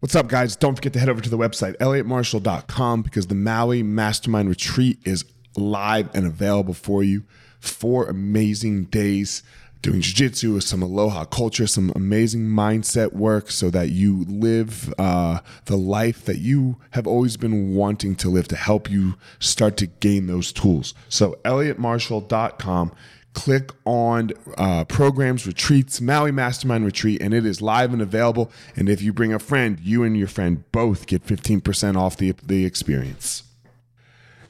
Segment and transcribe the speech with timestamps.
[0.00, 0.54] What's up, guys?
[0.54, 5.24] Don't forget to head over to the website, elliottmarshall.com, because the Maui Mastermind Retreat is
[5.56, 7.24] live and available for you.
[7.58, 9.42] Four amazing days
[9.82, 15.76] doing jiu-jitsu some aloha culture some amazing mindset work so that you live uh, the
[15.76, 20.26] life that you have always been wanting to live to help you start to gain
[20.26, 22.92] those tools so elliottmarshall.com
[23.38, 28.50] click on uh, programs retreats maui mastermind retreat and it is live and available.
[28.74, 32.34] And if you bring a friend you and your friend both get 15% off the,
[32.44, 33.44] the experience.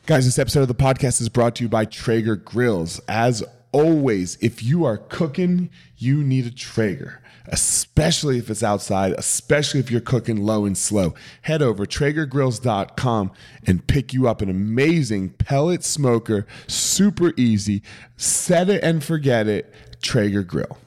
[0.06, 2.98] Guys, this episode of the podcast is brought to you by Traeger Grills.
[3.06, 7.20] As always, if you are cooking, you need a Traeger,
[7.50, 11.14] especially if it's outside, especially if you're cooking low and slow.
[11.42, 13.32] Head over traegergrills.com
[13.66, 17.82] and pick you up an amazing pellet smoker, super easy,
[18.16, 19.72] set it and forget it,
[20.02, 20.78] Traeger Grill.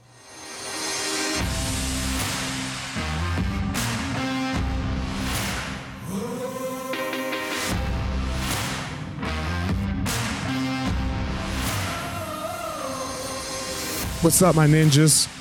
[14.22, 15.41] What's up, my ninjas?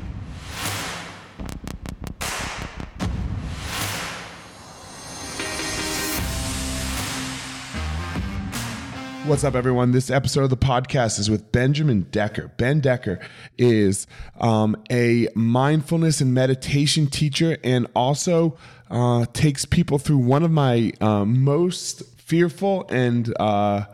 [9.27, 9.91] What's up, everyone?
[9.91, 12.47] This episode of the podcast is with Benjamin Decker.
[12.57, 13.19] Ben Decker
[13.55, 14.07] is
[14.39, 18.57] um, a mindfulness and meditation teacher and also
[18.89, 23.85] uh, takes people through one of my uh, most fearful and uh,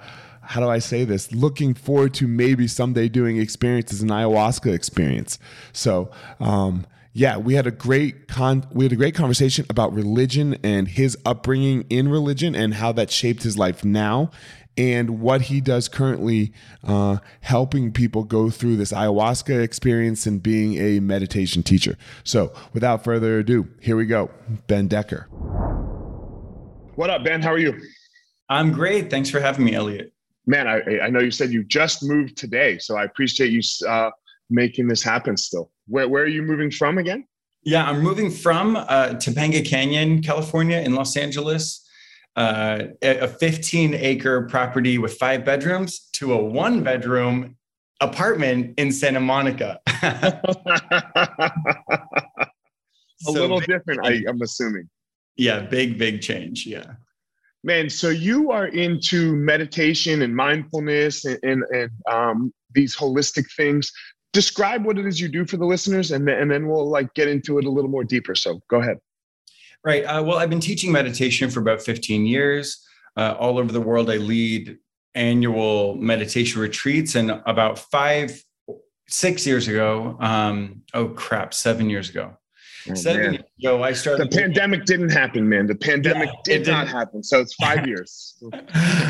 [0.41, 1.33] how do I say this?
[1.33, 5.39] Looking forward to maybe someday doing experiences an ayahuasca experience.
[5.73, 10.55] So, um, yeah, we had a great con we had a great conversation about religion
[10.63, 14.31] and his upbringing in religion and how that shaped his life now
[14.77, 20.77] and what he does currently, uh, helping people go through this ayahuasca experience and being
[20.77, 21.97] a meditation teacher.
[22.23, 24.29] So, without further ado, here we go.
[24.67, 25.27] Ben Decker.
[26.95, 27.41] What up, Ben?
[27.41, 27.79] How are you?
[28.49, 29.09] I'm great.
[29.09, 30.13] Thanks for having me, Elliot.
[30.45, 34.11] Man, I, I know you said you just moved today, so I appreciate you uh,
[34.49, 35.71] making this happen still.
[35.87, 37.27] Where, where are you moving from again?
[37.63, 41.86] Yeah, I'm moving from uh, Topanga Canyon, California, in Los Angeles
[42.37, 47.57] uh, a 15 acre property with five bedrooms to a one bedroom
[47.99, 49.79] apartment in Santa Monica.
[49.87, 50.39] a
[53.21, 54.87] so little big, different, I, I'm assuming.
[55.35, 56.67] Yeah, big, big change.
[56.67, 56.93] Yeah.
[57.63, 63.91] Man, so you are into meditation and mindfulness and, and, and um, these holistic things.
[64.31, 67.11] Describe what it is you do for the listeners, and then, and then we'll like
[67.15, 68.35] get into it a little more deeper.
[68.35, 68.99] So go ahead.
[69.83, 70.03] Right.
[70.03, 72.85] Uh, well, I've been teaching meditation for about 15 years.
[73.15, 74.77] Uh, all over the world, I lead
[75.15, 77.15] annual meditation retreats.
[77.15, 78.43] And about five,
[79.07, 82.37] six years ago, um, oh crap, seven years ago.
[82.89, 84.31] Oh, seven years ago, I started.
[84.31, 85.67] The pandemic didn't happen, man.
[85.67, 87.23] The pandemic yeah, did not happen.
[87.23, 88.41] So it's five years.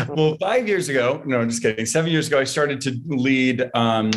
[0.09, 1.85] well, five years ago, no, I'm just kidding.
[1.85, 4.11] Seven years ago, I started to lead um,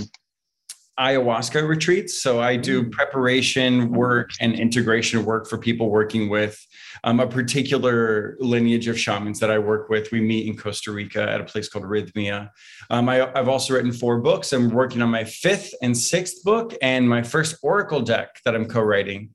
[0.99, 2.21] ayahuasca retreats.
[2.21, 2.91] So I do mm.
[2.91, 6.59] preparation work and integration work for people working with
[7.05, 10.13] um, a particular lineage of shamans that I work with.
[10.13, 12.51] We meet in Costa Rica at a place called Rythmia.
[12.91, 14.53] Um, I, have also written four books.
[14.53, 18.67] I'm working on my fifth and sixth book and my first Oracle deck that I'm
[18.67, 19.31] co-writing.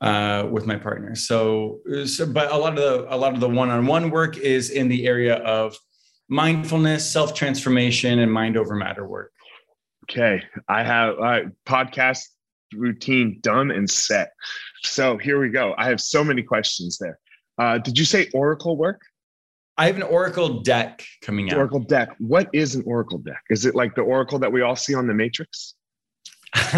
[0.00, 1.14] Uh, with my partner.
[1.14, 4.88] So, so, but a lot of the a lot of the one-on-one work is in
[4.88, 5.74] the area of
[6.28, 9.32] mindfulness, self-transformation, and mind over matter work.
[10.04, 12.26] Okay, I have uh, podcast
[12.74, 14.32] routine done and set.
[14.82, 15.74] So here we go.
[15.78, 17.18] I have so many questions there.
[17.58, 19.00] Uh, did you say Oracle work?
[19.78, 21.56] I have an Oracle deck coming out.
[21.56, 22.10] Oracle deck.
[22.18, 23.42] What is an Oracle deck?
[23.48, 25.74] Is it like the Oracle that we all see on the Matrix?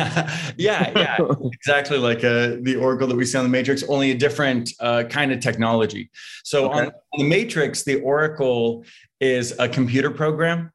[0.57, 1.19] yeah, yeah,
[1.53, 5.03] exactly like uh, the Oracle that we see on the Matrix, only a different uh,
[5.11, 6.11] kind of technology.
[6.45, 6.79] So okay.
[6.79, 8.85] on, on the Matrix, the Oracle
[9.21, 10.71] is a computer program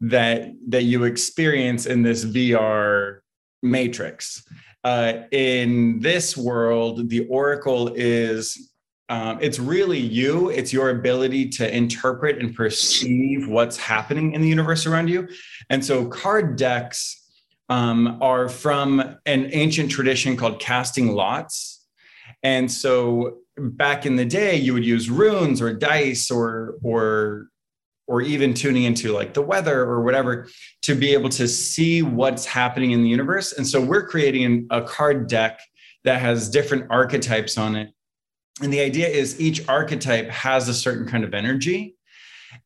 [0.00, 3.20] that that you experience in this VR
[3.62, 4.44] matrix.
[4.82, 8.70] Uh, in this world, the oracle is
[9.08, 10.48] um, it's really you.
[10.48, 15.28] It's your ability to interpret and perceive what's happening in the universe around you.
[15.68, 17.22] And so, card decks
[17.68, 21.86] um, are from an ancient tradition called casting lots.
[22.42, 27.48] And so, back in the day, you would use runes or dice or or
[28.06, 30.48] or even tuning into like the weather or whatever
[30.82, 33.52] to be able to see what's happening in the universe.
[33.52, 35.60] And so we're creating a card deck
[36.04, 37.90] that has different archetypes on it.
[38.60, 41.96] And the idea is each archetype has a certain kind of energy.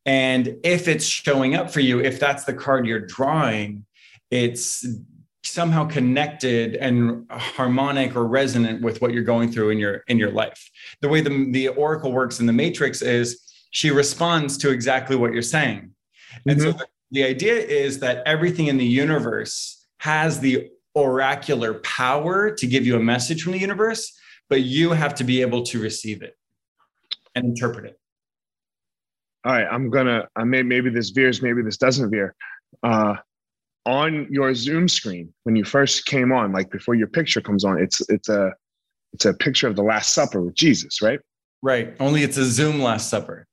[0.04, 3.86] And if it's showing up for you, if that's the card you're drawing,
[4.30, 4.86] it's
[5.44, 10.30] somehow connected and harmonic or resonant with what you're going through in your in your
[10.30, 10.70] life.
[11.00, 15.32] The way the, the oracle works in the matrix is she responds to exactly what
[15.32, 15.90] you're saying.
[16.46, 16.70] And mm-hmm.
[16.70, 22.66] so the, the idea is that everything in the universe has the oracular power to
[22.66, 24.18] give you a message from the universe,
[24.48, 26.36] but you have to be able to receive it
[27.34, 27.98] and interpret it.
[29.44, 30.28] All right, I'm gonna.
[30.36, 32.34] I may maybe this veers, maybe this doesn't veer.
[32.82, 33.14] Uh,
[33.86, 37.80] on your Zoom screen when you first came on, like before your picture comes on,
[37.80, 38.52] it's it's a
[39.14, 41.20] it's a picture of the Last Supper with Jesus, right?
[41.62, 41.96] Right.
[41.98, 43.46] Only it's a Zoom Last Supper.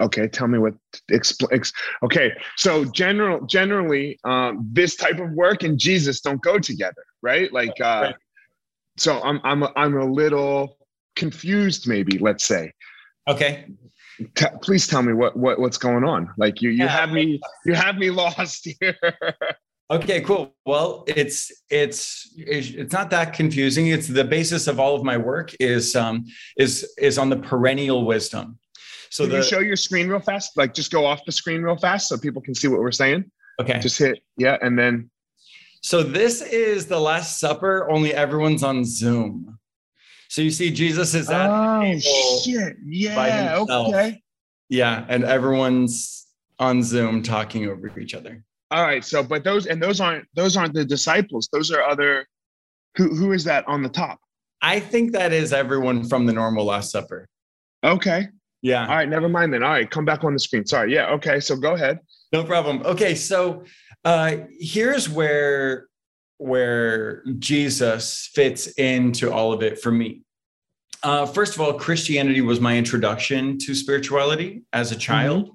[0.00, 0.74] Okay, tell me what.
[1.10, 1.72] Expl- ex-
[2.02, 7.52] okay, so general generally, um, this type of work and Jesus don't go together, right?
[7.52, 8.14] Like, uh, right.
[8.96, 10.78] so I'm I'm a, I'm a little
[11.14, 12.18] confused, maybe.
[12.18, 12.72] Let's say.
[13.28, 13.66] Okay.
[14.34, 16.32] T- please tell me what what what's going on.
[16.36, 16.88] Like you you yeah.
[16.88, 18.96] have me you have me lost here.
[19.90, 20.54] okay, cool.
[20.64, 23.88] Well, it's it's it's not that confusing.
[23.88, 26.24] It's the basis of all of my work is um
[26.56, 28.58] is is on the perennial wisdom.
[29.10, 30.56] So can the, you show your screen real fast?
[30.56, 33.30] Like just go off the screen real fast so people can see what we're saying.
[33.60, 33.78] Okay.
[33.80, 35.10] Just hit yeah, and then.
[35.82, 37.88] So this is the Last Supper.
[37.90, 39.58] Only everyone's on Zoom.
[40.28, 42.76] So you see, Jesus is at oh, shit.
[42.84, 43.64] Yeah.
[43.68, 44.22] Okay.
[44.68, 46.26] Yeah, and everyone's
[46.58, 48.42] on Zoom talking over each other.
[48.70, 49.04] All right.
[49.04, 51.48] So, but those and those aren't those aren't the disciples.
[51.52, 52.26] Those are other.
[52.96, 54.18] Who who is that on the top?
[54.62, 57.28] I think that is everyone from the normal Last Supper.
[57.84, 58.28] Okay.
[58.62, 58.86] Yeah.
[58.86, 59.08] All right.
[59.08, 59.62] Never mind then.
[59.62, 59.90] All right.
[59.90, 60.66] Come back on the screen.
[60.66, 60.92] Sorry.
[60.92, 61.10] Yeah.
[61.10, 61.40] Okay.
[61.40, 62.00] So go ahead.
[62.32, 62.82] No problem.
[62.84, 63.14] Okay.
[63.14, 63.64] So
[64.04, 65.88] uh, here's where
[66.38, 70.22] where Jesus fits into all of it for me.
[71.02, 75.48] Uh, first of all, Christianity was my introduction to spirituality as a child.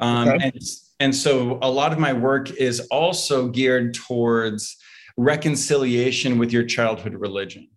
[0.00, 0.04] Mm-hmm.
[0.04, 0.44] Um, okay.
[0.44, 0.62] and,
[1.00, 4.76] and so a lot of my work is also geared towards
[5.16, 7.68] reconciliation with your childhood religion.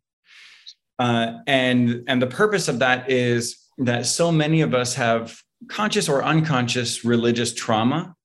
[1.00, 6.10] Uh, and, and the purpose of that is that so many of us have conscious
[6.10, 8.16] or unconscious religious trauma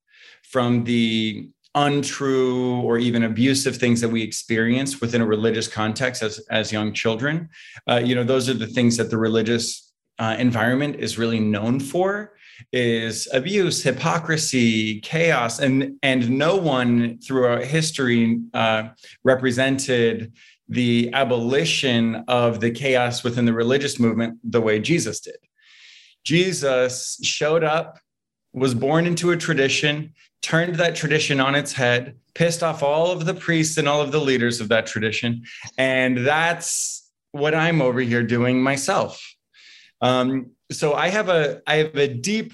[0.43, 6.39] from the untrue or even abusive things that we experience within a religious context as,
[6.51, 7.49] as young children.
[7.89, 11.79] Uh, you know, those are the things that the religious uh, environment is really known
[11.79, 12.33] for
[12.73, 18.89] is abuse, hypocrisy, chaos, and and no one throughout history uh,
[19.23, 20.33] represented
[20.69, 25.37] the abolition of the chaos within the religious movement the way Jesus did.
[26.25, 27.99] Jesus showed up,
[28.53, 30.13] was born into a tradition,
[30.43, 34.13] turned that tradition on its head, pissed off all of the priests and all of
[34.13, 35.43] the leaders of that tradition.
[35.77, 39.23] And that's what I'm over here doing myself.
[40.01, 42.53] Um, so I have a I have a deep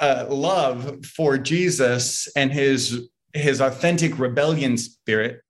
[0.00, 5.42] uh, love for Jesus and his his authentic rebellion spirit.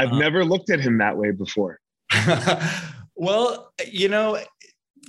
[0.00, 1.78] I've uh, never looked at him that way before.
[3.14, 4.38] well, you know,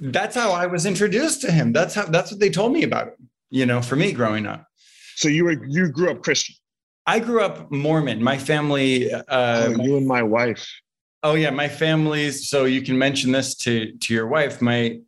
[0.01, 1.73] that's how I was introduced to him.
[1.73, 3.29] That's how that's what they told me about him.
[3.49, 4.65] You know, for me growing up.
[5.15, 6.55] So you were you grew up Christian.
[7.05, 8.21] I grew up Mormon.
[8.23, 9.11] My family.
[9.13, 10.67] Uh, oh, you and my wife.
[11.23, 12.49] Oh yeah, my family's.
[12.49, 14.61] So you can mention this to to your wife.
[14.61, 14.99] My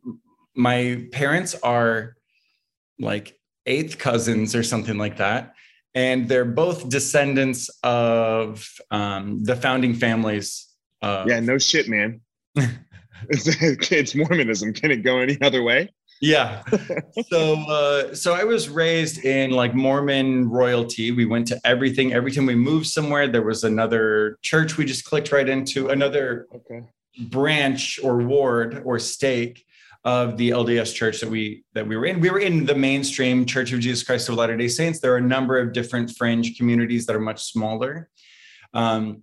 [0.54, 2.16] my parents are
[2.98, 5.54] like eighth cousins or something like that,
[5.94, 10.68] and they're both descendants of um, the founding families.
[11.02, 12.20] Of, yeah, no shit, man.
[13.28, 14.72] it's, Mormonism.
[14.72, 15.90] Can it go any other way?
[16.20, 16.62] yeah
[17.28, 22.30] so uh, so i was raised in like mormon royalty we went to everything every
[22.30, 26.82] time we moved somewhere there was another church we just clicked right into another okay.
[27.28, 29.66] branch or ward or stake
[30.04, 33.46] of the lds church that we that we were in we were in the mainstream
[33.46, 36.56] church of jesus christ of latter day saints there are a number of different fringe
[36.56, 38.08] communities that are much smaller
[38.74, 39.22] um,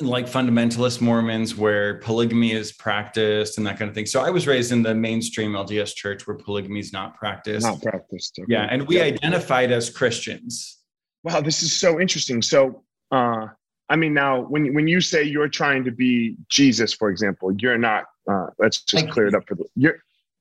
[0.00, 4.06] like fundamentalist Mormons where polygamy is practiced and that kind of thing.
[4.06, 7.66] So I was raised in the mainstream LDS church where polygamy is not practiced.
[7.66, 8.38] Not practiced.
[8.38, 8.52] Okay.
[8.52, 8.68] Yeah.
[8.70, 9.04] And we yeah.
[9.04, 10.78] identified as Christians.
[11.24, 12.42] Wow, this is so interesting.
[12.42, 13.48] So uh
[13.88, 17.78] I mean now when when you say you're trying to be Jesus, for example, you're
[17.78, 19.98] not uh let's just clear it up for the you're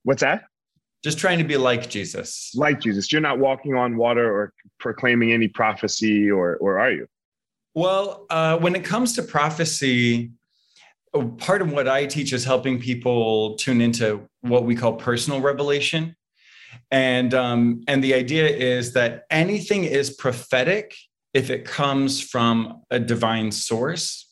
[0.07, 0.45] what's that?
[1.03, 2.51] Just trying to be like Jesus.
[2.55, 3.11] Like Jesus.
[3.11, 7.07] You're not walking on water or proclaiming any prophecy or or are you?
[7.75, 10.31] Well, uh, when it comes to prophecy,
[11.13, 15.41] oh, part of what I teach is helping people tune into what we call personal
[15.41, 16.15] revelation.
[16.89, 20.95] And, um, and the idea is that anything is prophetic
[21.33, 24.26] if it comes from a divine source.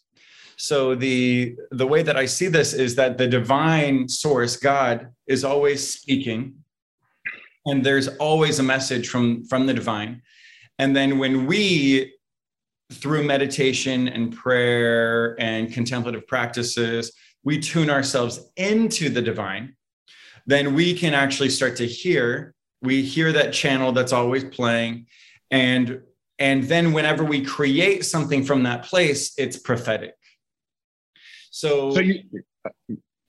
[0.58, 5.44] So the, the way that I see this is that the divine source, God, is
[5.44, 6.56] always speaking
[7.66, 10.22] and there's always a message from from the divine.
[10.78, 12.14] And then when we
[12.92, 17.12] through meditation and prayer and contemplative practices
[17.44, 19.76] we tune ourselves into the divine
[20.46, 25.08] then we can actually start to hear we hear that channel that's always playing
[25.50, 26.00] and
[26.38, 30.14] and then whenever we create something from that place it's prophetic
[31.56, 32.22] so, so you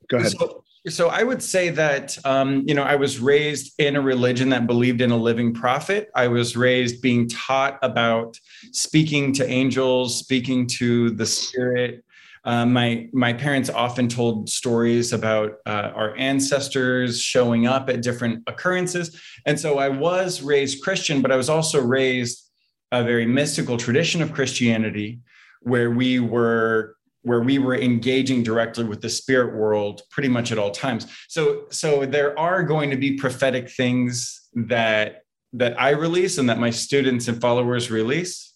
[0.09, 3.95] go ahead so, so I would say that um, you know I was raised in
[3.95, 6.11] a religion that believed in a living prophet.
[6.12, 8.37] I was raised being taught about
[8.73, 12.04] speaking to angels, speaking to the spirit.
[12.45, 18.42] Uh, my my parents often told stories about uh, our ancestors showing up at different
[18.49, 22.42] occurrences, and so I was raised Christian, but I was also raised
[22.90, 25.21] a very mystical tradition of Christianity,
[25.62, 26.95] where we were
[27.26, 31.06] where we were engaging directly with the spirit world pretty much at all times.
[31.28, 36.59] So so there are going to be prophetic things that that i release and that
[36.59, 38.54] my students and followers release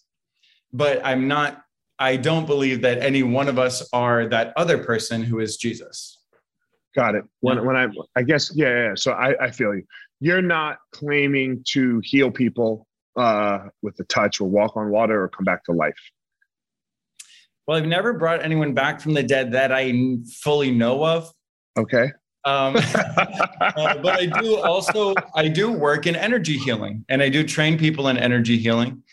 [0.72, 1.62] but i'm not
[1.98, 6.16] i don't believe that any one of us are that other person who is jesus.
[6.94, 7.24] Got it.
[7.40, 7.86] When, when i
[8.16, 8.94] i guess yeah, yeah.
[8.96, 9.84] So I, I feel you.
[10.20, 12.86] You're not claiming to heal people
[13.16, 15.96] uh, with the touch or walk on water or come back to life
[17.70, 19.94] well, I've never brought anyone back from the dead that I
[20.42, 21.32] fully know of.
[21.78, 22.10] Okay.
[22.44, 27.44] Um, uh, but I do also I do work in energy healing, and I do
[27.44, 29.04] train people in energy healing,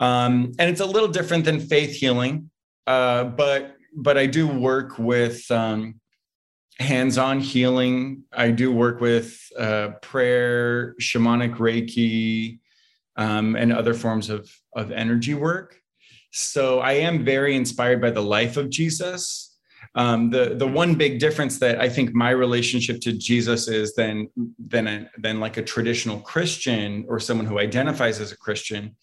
[0.00, 2.50] um, and it's a little different than faith healing,
[2.86, 6.00] uh, but but I do work with um,
[6.78, 8.22] hands-on healing.
[8.32, 12.60] I do work with uh, prayer, shamanic Reiki,
[13.16, 15.82] um, and other forms of of energy work.
[16.36, 19.56] So I am very inspired by the life of Jesus.
[19.94, 24.28] Um, the the one big difference that I think my relationship to Jesus is than
[24.58, 28.96] than a, than like a traditional Christian or someone who identifies as a Christian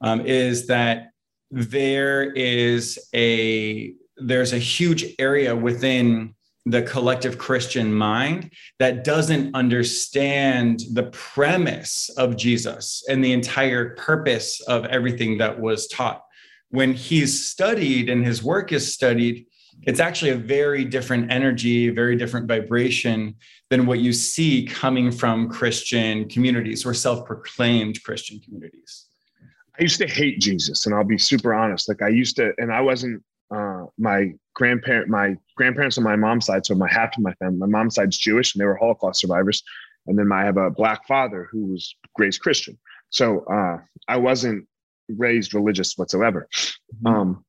[0.00, 1.10] um, is that
[1.50, 10.80] there is a there's a huge area within the collective Christian mind that doesn't understand
[10.92, 16.22] the premise of Jesus and the entire purpose of everything that was taught
[16.70, 19.46] when he's studied and his work is studied,
[19.82, 23.36] it's actually a very different energy, very different vibration
[23.70, 29.06] than what you see coming from Christian communities or self proclaimed Christian communities.
[29.78, 31.88] I used to hate Jesus, and I'll be super honest.
[31.88, 33.22] Like I used to, and I wasn't
[33.54, 37.58] uh, my grandparent, my grandparents on my mom's side, so my half of my family.
[37.58, 39.62] My mom's side's Jewish, and they were Holocaust survivors.
[40.06, 42.78] And then I have a black father who was raised Christian.
[43.10, 44.66] So uh, I wasn't
[45.16, 46.48] raised religious whatsoever.
[46.94, 47.06] Mm-hmm.
[47.06, 47.44] Um,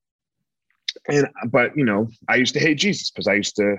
[1.08, 3.78] and but you know, I used to hate Jesus because I used to,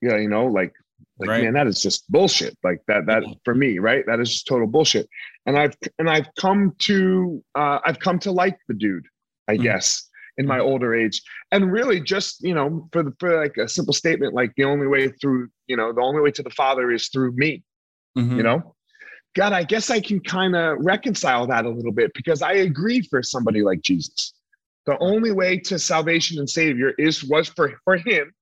[0.00, 0.72] yeah, you know, like
[1.18, 1.44] like right.
[1.44, 2.56] man, that is just bullshit.
[2.64, 4.04] Like that that for me, right?
[4.06, 5.08] That is just total bullshit.
[5.46, 9.06] And I've and I've come to uh, I've come to like the dude,
[9.48, 9.62] I mm-hmm.
[9.62, 10.66] guess, in my mm-hmm.
[10.66, 11.22] older age.
[11.52, 14.86] And really, just you know, for the for like a simple statement, like the only
[14.86, 17.62] way through, you know, the only way to the Father is through me.
[18.18, 18.36] Mm-hmm.
[18.36, 18.74] You know,
[19.34, 23.02] God, I guess I can kind of reconcile that a little bit because I agree
[23.02, 24.32] for somebody like Jesus.
[24.86, 28.32] The only way to salvation and savior is was for, for him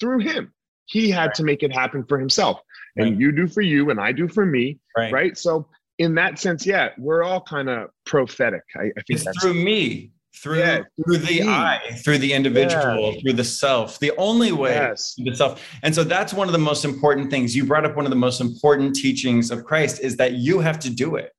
[0.00, 0.52] through him.
[0.86, 1.34] He had right.
[1.36, 2.60] to make it happen for himself.
[2.96, 3.08] Right.
[3.08, 4.78] And you do for you and I do for me.
[4.96, 5.12] Right.
[5.12, 5.38] right?
[5.38, 8.62] So in that sense, yeah, we're all kind of prophetic.
[8.76, 11.48] I, I think it's through me through yeah, through the me.
[11.48, 13.20] I, through the individual, yeah.
[13.20, 13.98] through the self.
[13.98, 15.14] The only way yes.
[15.16, 15.62] the self.
[15.82, 17.54] And so that's one of the most important things.
[17.54, 20.78] You brought up one of the most important teachings of Christ is that you have
[20.80, 21.32] to do it.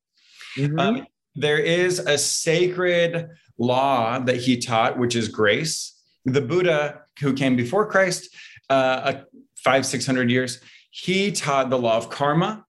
[0.56, 0.78] Mm-hmm.
[0.78, 6.00] Um, there is a sacred law that he taught, which is grace.
[6.24, 8.34] The Buddha, who came before Christ,
[8.70, 9.14] uh,
[9.56, 10.60] five six hundred years,
[10.90, 12.64] he taught the law of karma,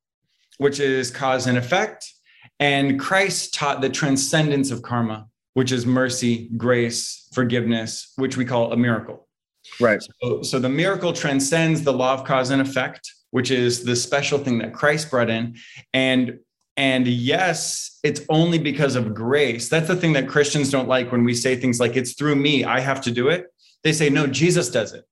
[0.58, 2.14] which is cause and effect.
[2.60, 8.74] And Christ taught the transcendence of karma, which is mercy, grace, forgiveness, which we call
[8.74, 9.28] a miracle.
[9.80, 10.00] Right.
[10.22, 14.38] So, so the miracle transcends the law of cause and effect, which is the special
[14.38, 15.56] thing that Christ brought in.
[15.96, 16.38] And
[16.78, 19.68] and yes, it's only because of grace.
[19.68, 22.64] That's the thing that Christians don't like when we say things like it's through me,
[22.64, 23.48] I have to do it.
[23.84, 25.06] They say no, Jesus does it.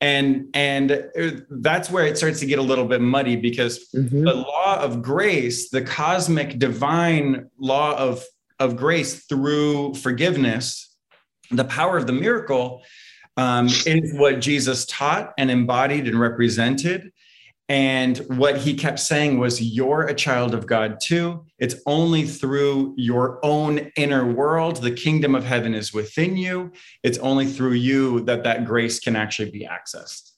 [0.00, 1.04] And and
[1.50, 4.24] that's where it starts to get a little bit muddy because mm-hmm.
[4.24, 8.24] the law of grace, the cosmic divine law of
[8.58, 10.94] of grace through forgiveness,
[11.50, 12.82] the power of the miracle
[13.36, 17.12] um, is what Jesus taught and embodied and represented.
[17.68, 21.44] And what he kept saying was, You're a child of God too.
[21.58, 24.76] It's only through your own inner world.
[24.76, 26.72] The kingdom of heaven is within you.
[27.02, 30.30] It's only through you that that grace can actually be accessed.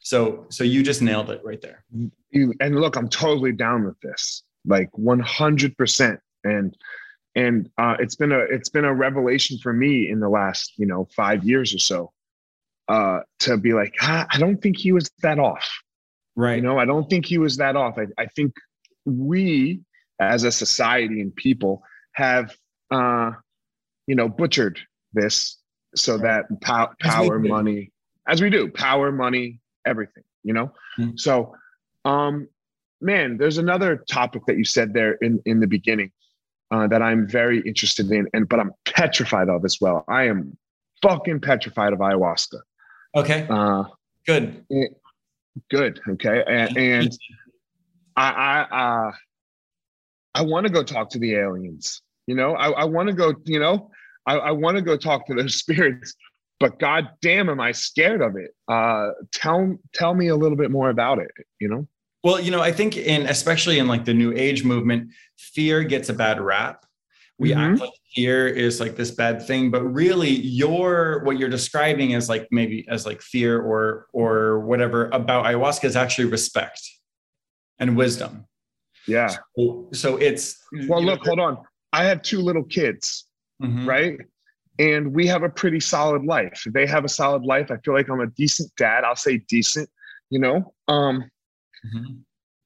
[0.00, 1.84] So, so you just nailed it right there.
[2.30, 6.18] You, and look, I'm totally down with this like 100%.
[6.44, 6.76] And
[7.36, 10.86] and uh, it's been a it's been a revelation for me in the last you
[10.86, 12.12] know five years or so
[12.88, 15.68] uh, to be like ah, I don't think he was that off.
[16.34, 16.56] Right.
[16.56, 17.98] You know, I don't think he was that off.
[17.98, 18.52] I, I think
[19.04, 19.80] we
[20.20, 22.54] as a society and people have
[22.90, 23.32] uh,
[24.06, 24.78] you know butchered
[25.12, 25.58] this
[25.94, 26.44] so right.
[26.48, 27.92] that pow- power money
[28.28, 31.16] as we do power money everything you know mm-hmm.
[31.16, 31.54] so
[32.04, 32.48] um
[33.00, 36.10] man there's another topic that you said there in in the beginning
[36.70, 40.04] uh, that i'm very interested in and but i'm petrified of as well.
[40.08, 40.56] I am
[41.02, 42.58] fucking petrified of ayahuasca.
[43.14, 43.46] Okay.
[43.48, 43.84] Uh
[44.26, 44.64] good.
[44.72, 44.86] eh,
[45.70, 47.18] good okay and, and
[48.16, 49.12] i i uh
[50.34, 52.54] i want to go talk to the aliens you know?
[52.54, 53.90] I, I want to go you know?
[54.26, 56.14] I, I want to go talk to those spirits
[56.58, 58.50] but god damn am i scared of it.
[58.68, 61.30] Uh tell tell me a little bit more about it
[61.60, 61.86] you know
[62.26, 66.08] well you know i think in especially in like the new age movement fear gets
[66.08, 66.84] a bad rap
[67.38, 67.60] we mm-hmm.
[67.60, 72.28] act like fear is like this bad thing but really your what you're describing as
[72.28, 76.80] like maybe as like fear or or whatever about ayahuasca is actually respect
[77.78, 78.44] and wisdom
[79.06, 81.56] yeah so, so it's well look know, hold on
[81.92, 83.28] i have two little kids
[83.62, 83.88] mm-hmm.
[83.88, 84.18] right
[84.78, 86.62] and we have a pretty solid life.
[86.66, 87.70] They have a solid life.
[87.70, 89.04] I feel like I'm a decent dad.
[89.04, 89.88] I'll say decent,
[90.28, 90.74] you know.
[90.86, 91.30] Um,
[91.86, 92.14] mm-hmm.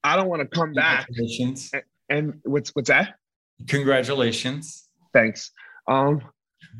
[0.03, 1.07] I don't want to come back.
[1.09, 3.17] And, and, what's what's that?
[3.69, 4.89] Congratulations.
[5.13, 5.53] Thanks.
[5.87, 6.23] Um,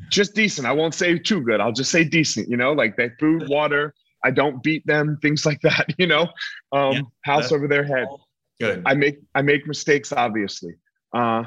[0.09, 0.67] just decent.
[0.67, 1.59] I won't say too good.
[1.59, 2.49] I'll just say decent.
[2.49, 3.93] You know, like they food, water.
[4.23, 5.17] I don't beat them.
[5.21, 5.93] Things like that.
[5.97, 6.27] You know,
[6.71, 8.07] um, yeah, house over their head.
[8.59, 8.83] Good.
[8.85, 10.73] I make I make mistakes, obviously.
[11.13, 11.43] Uh,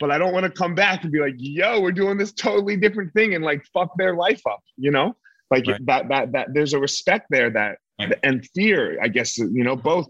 [0.00, 2.76] but I don't want to come back and be like, yo, we're doing this totally
[2.76, 5.16] different thing and like fuck their life up, you know?
[5.50, 5.84] Like right.
[5.86, 7.78] that that that there's a respect there that.
[7.98, 10.06] And fear, I guess, you know, both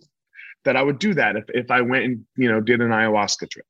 [0.64, 3.50] that I would do that if, if I went and, you know, did an ayahuasca
[3.50, 3.64] trip.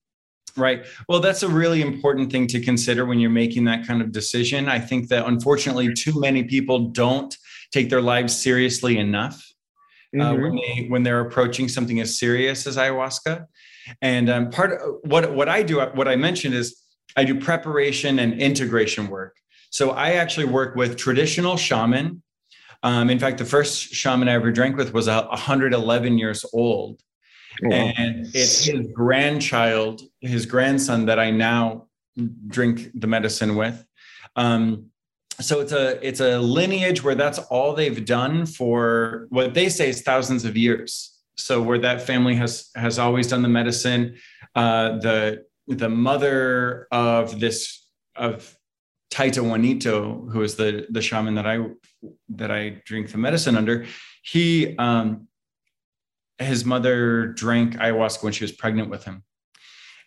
[0.57, 0.85] Right.
[1.09, 4.69] Well, that's a really important thing to consider when you're making that kind of decision.
[4.69, 7.37] I think that unfortunately, too many people don't
[7.73, 9.41] take their lives seriously enough
[10.15, 10.43] uh, mm-hmm.
[10.43, 13.47] when they when they're approaching something as serious as ayahuasca.
[14.03, 16.83] And um, part of what what I do, what I mentioned is
[17.17, 19.37] I do preparation and integration work.
[19.71, 22.23] So I actually work with traditional shaman.
[22.83, 27.03] Um, in fact, the first shaman I ever drank with was 111 years old.
[27.65, 31.89] Oh, and it's his grandchild, his grandson that I now
[32.47, 33.85] drink the medicine with.
[34.37, 34.87] Um,
[35.41, 39.89] so it's a it's a lineage where that's all they've done for what they say
[39.89, 44.17] is thousands of years so where that family has has always done the medicine
[44.57, 47.87] uh, the the mother of this
[48.17, 48.57] of
[49.11, 51.65] Taita Juanito, who is the the shaman that I
[52.31, 53.87] that I drink the medicine under,
[54.23, 55.29] he um,
[56.39, 59.25] his mother drank ayahuasca when she was pregnant with him,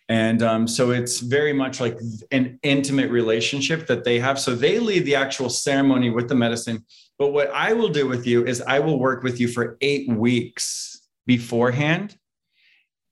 [0.08, 1.98] and um, so it's very much like
[2.30, 4.38] an intimate relationship that they have.
[4.38, 6.84] So they lead the actual ceremony with the medicine.
[7.18, 10.08] But what I will do with you is I will work with you for eight
[10.08, 12.16] weeks beforehand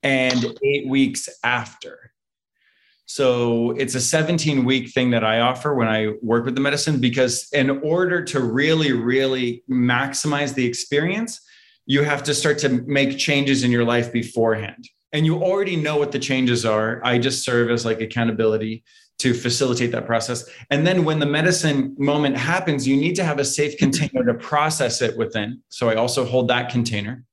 [0.02, 2.09] and eight weeks after.
[3.12, 7.00] So it's a 17 week thing that I offer when I work with the medicine
[7.00, 11.40] because, in order to really, really maximize the experience,
[11.86, 14.88] you have to start to make changes in your life beforehand.
[15.12, 17.04] And you already know what the changes are.
[17.04, 18.84] I just serve as like accountability
[19.18, 20.48] to facilitate that process.
[20.70, 24.34] And then when the medicine moment happens, you need to have a safe container to
[24.34, 25.60] process it within.
[25.68, 27.24] So I also hold that container.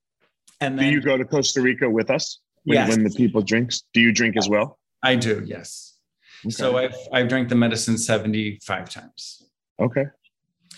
[0.59, 2.89] And then, do you go to Costa Rica with us when, yes.
[2.89, 3.83] when the people drinks?
[3.93, 4.79] Do you drink as well?
[5.07, 5.97] I do, yes.
[6.45, 6.51] Okay.
[6.51, 9.43] So I've I've drank the medicine 75 times.
[9.79, 10.05] Okay.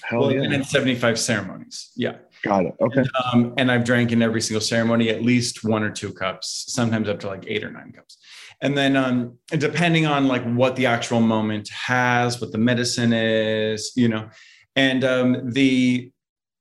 [0.04, 0.44] Hell well, yeah.
[0.44, 1.92] And 75 ceremonies.
[1.96, 2.18] Yeah.
[2.44, 2.76] Got it.
[2.80, 3.00] Okay.
[3.02, 6.66] And, um, and I've drank in every single ceremony at least one or two cups,
[6.70, 8.18] sometimes up to like eight or nine cups.
[8.62, 13.92] And then um, depending on like what the actual moment has, what the medicine is,
[13.96, 14.30] you know,
[14.76, 16.12] and um, the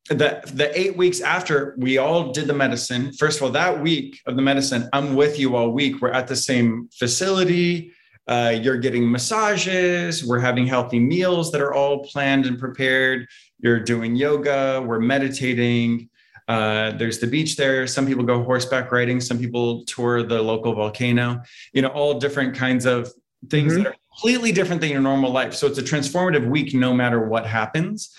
[0.09, 3.13] the the eight weeks after we all did the medicine.
[3.13, 6.01] First of all that week of the medicine i'm with you all week.
[6.01, 7.93] We're at the same facility.
[8.27, 10.25] Uh, you're getting massages.
[10.25, 13.27] We're having healthy meals that are all planned and prepared.
[13.61, 14.83] You're doing yoga.
[14.85, 16.11] We're meditating.
[16.47, 17.87] Uh, there's the beach there.
[17.87, 19.21] Some people go horseback riding.
[19.21, 21.43] Some people tour the local volcano.
[21.73, 23.13] You know all different kinds of
[23.51, 23.85] things mm-hmm.
[23.85, 25.55] that are completely different than your normal life.
[25.55, 28.15] So it's a transformative week no matter what happens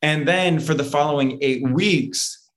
[0.00, 2.50] and then for the following eight weeks,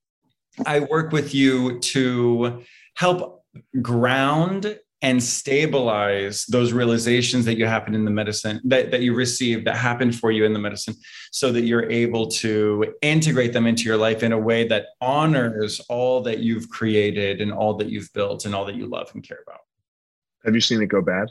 [0.66, 2.64] I work with you to
[2.96, 3.44] help
[3.82, 9.66] ground and stabilize those realizations that you happen in the medicine that, that you receive
[9.66, 10.96] that happened for you in the medicine
[11.32, 15.80] so that you're able to integrate them into your life in a way that honors
[15.90, 19.24] all that you've created and all that you've built and all that you love and
[19.24, 19.60] care about
[20.44, 21.30] Have you seen it go bad?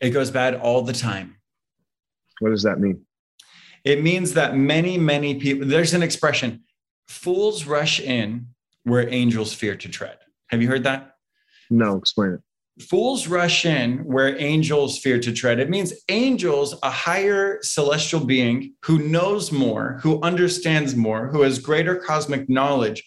[0.00, 1.36] It goes bad all the time.
[2.40, 3.04] What does that mean?
[3.84, 6.62] It means that many, many people, there's an expression
[7.08, 8.46] fools rush in
[8.84, 10.18] where angels fear to tread.
[10.48, 11.16] Have you heard that?
[11.70, 12.40] No, explain it.
[12.84, 15.60] Fools rush in where angels fear to tread.
[15.60, 21.58] It means angels, a higher celestial being who knows more, who understands more, who has
[21.58, 23.04] greater cosmic knowledge.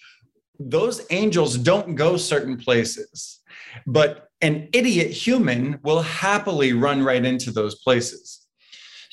[0.59, 3.41] Those angels don't go certain places,
[3.87, 8.44] but an idiot human will happily run right into those places.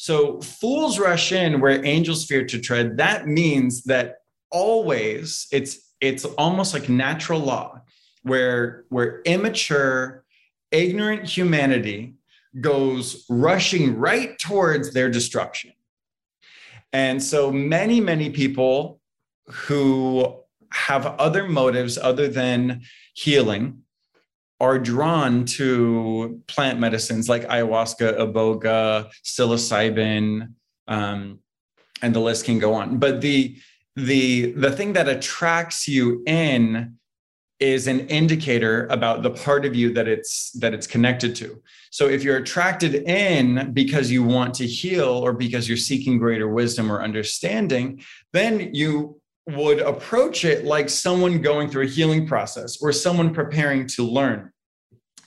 [0.03, 2.97] So fools rush in where angels fear to tread.
[2.97, 4.17] That means that
[4.51, 7.81] always it's it's almost like natural law
[8.25, 10.25] where where immature,
[10.73, 12.17] ignorant humanity
[12.61, 15.73] goes rushing right towards their destruction.
[16.93, 19.01] And so many, many people
[19.47, 20.37] who
[20.73, 22.83] have other motives other than
[23.15, 23.82] healing
[24.63, 30.55] are drawn to plant medicines like ayahuasca, iboga, psilocybin,
[30.87, 31.41] um,
[32.01, 32.99] and the list can go on.
[32.99, 33.57] But the
[33.97, 36.97] the the thing that attracts you in
[37.59, 41.61] is an indicator about the part of you that it's that it's connected to.
[41.91, 46.49] So if you're attracted in because you want to heal or because you're seeking greater
[46.49, 52.81] wisdom or understanding, then you would approach it like someone going through a healing process
[52.81, 54.52] or someone preparing to learn.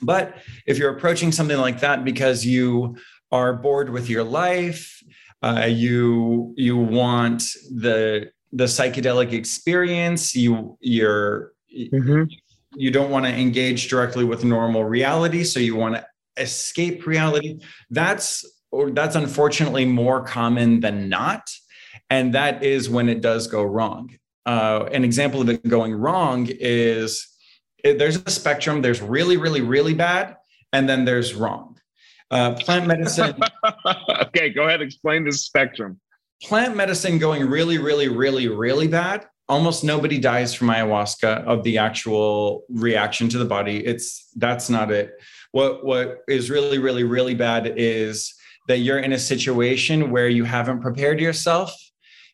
[0.06, 2.98] But if you're approaching something like that because you
[3.32, 5.04] are bored with your life,
[5.41, 12.24] uh, you you want the the psychedelic experience, you you're mm-hmm.
[12.76, 16.06] you don't want to engage directly with normal reality, so you want to
[16.38, 17.60] escape reality.
[17.89, 21.50] That's or that's unfortunately more common than not,
[22.10, 24.18] and that is when it does go wrong.
[24.46, 27.35] Uh, an example of it going wrong is
[27.93, 28.82] there's a spectrum.
[28.82, 30.38] There's really, really, really bad,
[30.74, 31.78] and then there's wrong.
[32.32, 33.36] Uh, plant medicine.
[34.24, 34.82] okay, go ahead.
[34.82, 36.00] Explain the spectrum.
[36.43, 39.28] Plant medicine going really, really, really, really bad.
[39.48, 43.86] Almost nobody dies from ayahuasca of the actual reaction to the body.
[43.86, 45.12] It's that's not it.
[45.52, 48.34] What what is really, really, really bad is
[48.67, 51.71] that you're in a situation where you haven't prepared yourself,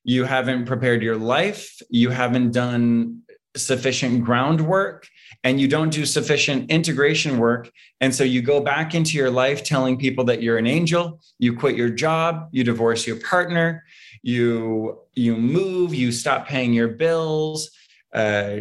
[0.05, 3.21] you haven't prepared your life, you haven't done
[3.57, 5.05] sufficient groundwork
[5.43, 7.71] and you don't do sufficient integration work.
[7.99, 11.55] And so you go back into your life telling people that you're an angel, you
[11.55, 13.83] quit your job, you divorce your partner,
[14.21, 17.71] you you move, you stop paying your bills,
[18.13, 18.57] uh,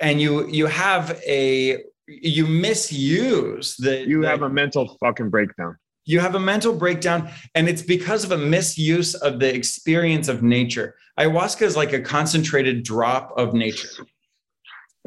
[0.00, 5.76] and you you have a you misuse the you the, have a mental fucking breakdown.
[6.08, 10.40] You have a mental breakdown and it's because of a misuse of the experience of
[10.40, 10.94] nature.
[11.18, 13.88] Ayahuasca is like a concentrated drop of nature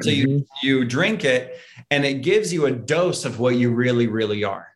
[0.00, 0.30] so mm-hmm.
[0.30, 1.58] you you drink it
[1.90, 4.68] and it gives you a dose of what you really really are.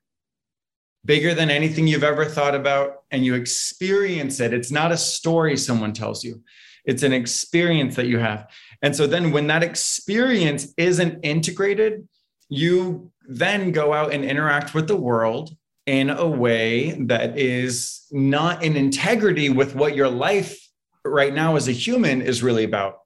[1.05, 4.55] Bigger than anything you've ever thought about and you experience it.
[4.55, 6.43] It's not a story someone tells you.
[6.85, 8.51] It's an experience that you have.
[8.83, 12.09] And so then when that experience isn't integrated,
[12.49, 15.57] you then go out and interact with the world
[15.87, 20.59] in a way that is not in integrity with what your life
[21.05, 23.01] right now as a human is really about.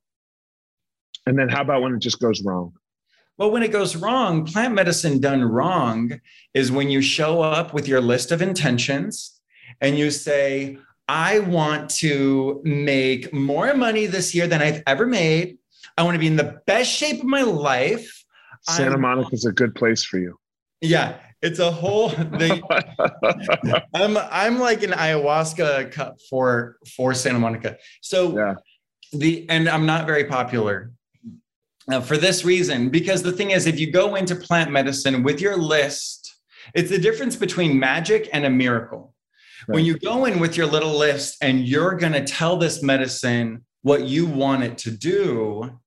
[1.26, 2.72] And then how about when it just goes wrong?
[3.38, 6.20] Well, when it goes wrong, plant medicine done wrong
[6.54, 9.40] is when you show up with your list of intentions
[9.80, 15.58] and you say, I want to make more money this year than I've ever made.
[15.96, 18.24] I want to be in the best shape of my life.
[18.62, 20.36] Santa Monica is a good place for you.
[20.80, 22.62] Yeah, it's a whole thing.
[23.94, 27.78] I'm I'm like an ayahuasca cup for for Santa Monica.
[28.02, 28.54] So yeah.
[29.12, 30.92] the and I'm not very popular
[31.90, 35.40] uh, for this reason, because the thing is, if you go into plant medicine with
[35.40, 36.36] your list,
[36.74, 39.14] it's the difference between magic and a miracle.
[39.66, 39.76] Right.
[39.76, 43.64] When you go in with your little list and you're going to tell this medicine
[43.82, 45.78] what you want it to do,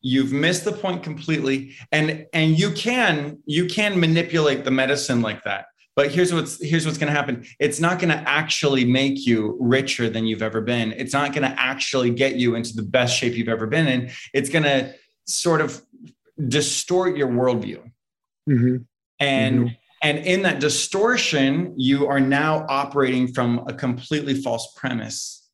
[0.00, 1.74] you've missed the point completely.
[1.90, 5.66] And and you can you can manipulate the medicine like that.
[5.94, 7.44] But here's what's here's what's going to happen.
[7.60, 10.92] It's not going to actually make you richer than you've ever been.
[10.92, 14.10] It's not going to actually get you into the best shape you've ever been in.
[14.32, 14.94] It's going to
[15.26, 15.80] sort of
[16.48, 17.90] distort your worldview.
[18.48, 18.76] Mm-hmm.
[19.20, 19.74] And mm-hmm.
[20.02, 25.48] and in that distortion, you are now operating from a completely false premise.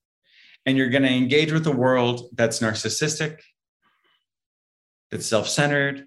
[0.67, 3.39] And you're going to engage with a world that's narcissistic,
[5.11, 6.07] that's self-centered,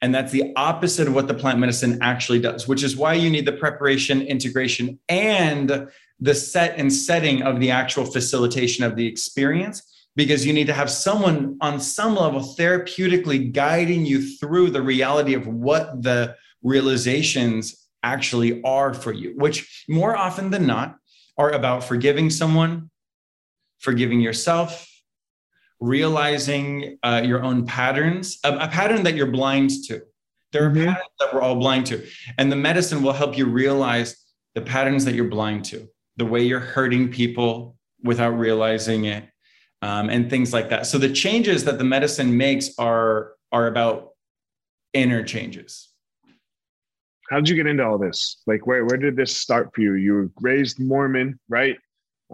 [0.00, 3.30] and that's the opposite of what the plant medicine actually does, which is why you
[3.30, 5.88] need the preparation, integration, and
[6.20, 10.72] the set and setting of the actual facilitation of the experience because you need to
[10.72, 17.88] have someone on some level therapeutically guiding you through the reality of what the realizations
[18.02, 20.96] actually are for you, which more often than not
[21.36, 22.90] are about forgiving someone,
[23.78, 24.88] forgiving yourself,
[25.80, 30.00] realizing uh, your own patterns, a, a, pattern that you're blind to.
[30.52, 30.86] There are mm-hmm.
[30.86, 32.06] patterns that we're all blind to.
[32.38, 34.16] And the medicine will help you realize
[34.54, 39.28] the patterns that you're blind to, the way you're hurting people without realizing it,
[39.82, 40.86] um, and things like that.
[40.86, 44.10] So the changes that the medicine makes are, are about
[44.92, 45.90] inner changes.
[47.30, 48.42] How did you get into all this?
[48.46, 49.94] Like, where, where did this start for you?
[49.94, 51.76] You were raised Mormon, right?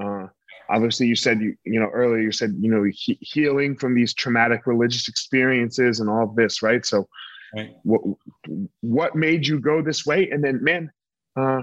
[0.00, 0.26] Uh,
[0.70, 4.14] obviously you said you you know earlier you said you know he, healing from these
[4.14, 7.08] traumatic religious experiences and all of this right so
[7.54, 7.74] right.
[7.82, 8.00] what
[8.80, 10.90] what made you go this way and then man
[11.36, 11.62] uh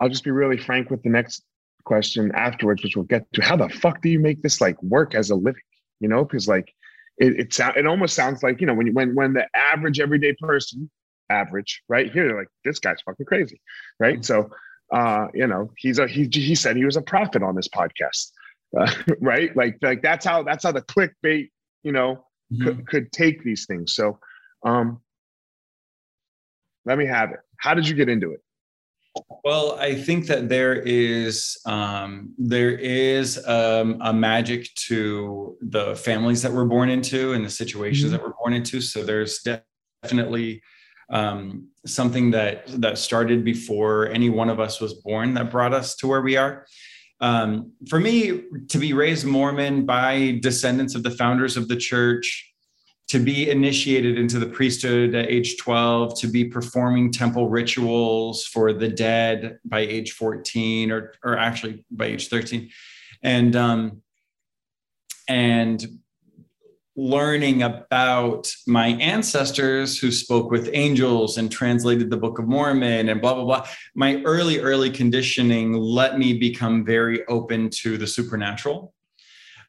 [0.00, 1.44] i'll just be really frank with the next
[1.84, 5.14] question afterwards which we'll get to how the fuck do you make this like work
[5.14, 5.62] as a living
[6.00, 6.72] you know because like
[7.18, 10.32] it it, sound, it almost sounds like you know when when when the average everyday
[10.40, 10.90] person
[11.30, 13.60] average right here they're like this guy's fucking crazy
[13.98, 14.22] right mm-hmm.
[14.22, 14.50] so
[14.92, 18.30] uh, you know, he's a he he said he was a prophet on this podcast,
[18.78, 19.54] uh, right?
[19.56, 21.50] Like like that's how that's how the clickbait,
[21.82, 22.64] you know, mm-hmm.
[22.64, 23.92] could, could take these things.
[23.92, 24.18] So,
[24.64, 25.00] um,
[26.84, 27.40] let me have it.
[27.56, 28.40] How did you get into it?
[29.44, 36.42] Well, I think that there is um, there is um, a magic to the families
[36.42, 38.12] that we're born into and the situations mm-hmm.
[38.12, 38.80] that we're born into.
[38.80, 39.40] So there's
[40.02, 40.62] definitely
[41.10, 45.94] um, something that that started before any one of us was born that brought us
[45.96, 46.66] to where we are.
[47.20, 52.53] Um, for me, to be raised Mormon by descendants of the founders of the church,
[53.14, 58.72] to be initiated into the priesthood at age 12, to be performing temple rituals for
[58.72, 62.68] the dead by age 14, or or actually by age 13,
[63.22, 64.02] and um,
[65.28, 65.86] and
[66.96, 73.20] learning about my ancestors who spoke with angels and translated the Book of Mormon and
[73.20, 73.66] blah, blah, blah.
[73.94, 78.93] My early, early conditioning let me become very open to the supernatural.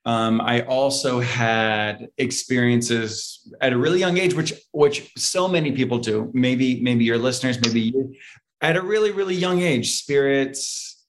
[0.05, 5.97] Um, I also had experiences at a really young age, which which so many people
[5.97, 6.29] do.
[6.33, 8.13] Maybe maybe your listeners, maybe you,
[8.61, 11.03] at a really really young age, spirits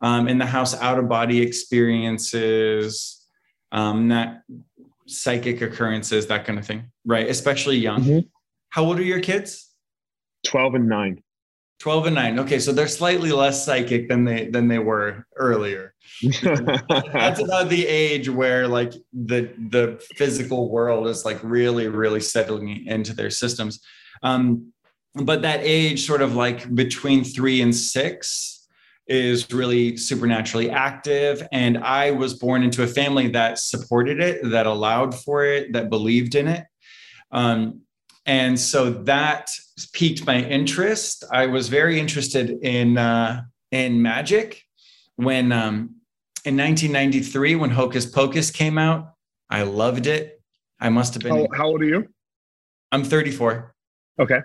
[0.00, 3.26] um, in the house, out of body experiences,
[3.72, 4.42] um, that
[5.06, 7.28] psychic occurrences, that kind of thing, right?
[7.28, 8.00] Especially young.
[8.00, 8.18] Mm-hmm.
[8.70, 9.72] How old are your kids?
[10.44, 11.22] 12 and 9.
[11.78, 12.38] 12 and 9.
[12.40, 15.94] Okay, so they're slightly less psychic than they than they were earlier.
[16.22, 22.86] That's about the age where like the the physical world is like really really settling
[22.86, 23.80] into their systems.
[24.22, 24.72] Um,
[25.14, 28.68] but that age sort of like between 3 and 6
[29.06, 31.46] is really supernaturally active.
[31.52, 35.90] And I was born into a family that supported it, that allowed for it, that
[35.90, 36.64] believed in it.
[37.30, 37.82] Um,
[38.26, 39.50] and so that
[39.92, 41.24] piqued my interest.
[41.30, 44.62] I was very interested in uh, in magic
[45.16, 45.96] when um,
[46.44, 49.12] in 1993 when Hocus Pocus came out.
[49.48, 50.40] I loved it.
[50.80, 51.46] I must have been.
[51.52, 52.08] How, how old are you?
[52.92, 53.74] I'm 34.
[54.20, 54.40] Okay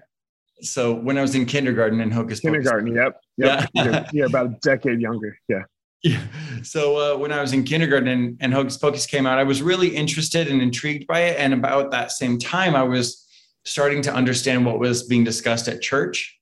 [0.62, 3.13] so when I was in kindergarten in Hocus kindergarten, Pocus.
[3.38, 4.10] yep, yep, yeah.
[4.13, 5.63] yeah, about a decade younger, yeah.
[6.04, 6.22] Yeah.
[6.63, 9.62] So uh, when I was in kindergarten and, and Hocus Pocus came out, I was
[9.62, 11.39] really interested and intrigued by it.
[11.39, 13.28] And about that same time, I was
[13.63, 16.38] starting to understand what was being discussed at church.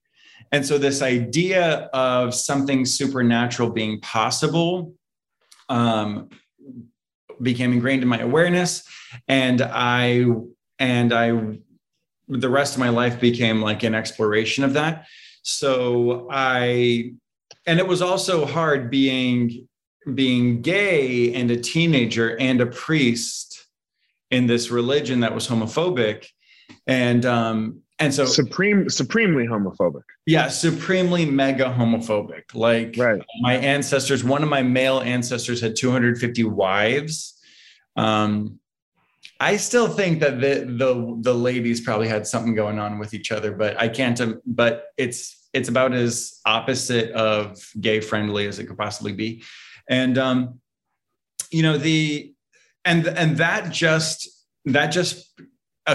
[0.51, 4.93] And so this idea of something supernatural being possible
[5.67, 6.29] um,
[7.41, 8.84] became ingrained in my awareness,
[9.27, 10.25] and I
[10.79, 11.60] and I
[12.27, 15.05] the rest of my life became like an exploration of that.
[15.41, 17.13] So I,
[17.65, 19.67] and it was also hard being
[20.13, 23.67] being gay and a teenager and a priest
[24.32, 26.27] in this religion that was homophobic
[26.88, 33.21] and um and so supreme supremely homophobic yeah supremely mega homophobic like right.
[33.41, 37.39] my ancestors one of my male ancestors had 250 wives
[37.95, 38.60] um
[39.39, 43.32] I still think that the the the ladies probably had something going on with each
[43.32, 44.19] other, but I can't.
[44.19, 49.43] Um, but it's it's about as opposite of gay friendly as it could possibly be,
[49.89, 50.60] and um,
[51.51, 52.34] you know the
[52.84, 54.27] and and that just
[54.65, 55.39] that just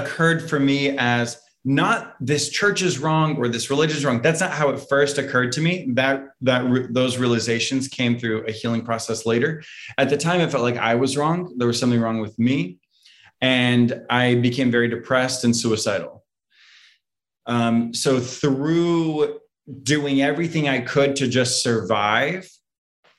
[0.02, 4.20] occurred for me as not this church is wrong or this religion is wrong.
[4.20, 5.88] That's not how it first occurred to me.
[5.94, 9.62] That that those realizations came through a healing process later.
[9.96, 11.54] At the time, i felt like I was wrong.
[11.56, 12.78] There was something wrong with me
[13.40, 16.24] and I became very depressed and suicidal.
[17.46, 19.38] Um, so through
[19.82, 22.48] doing everything I could to just survive,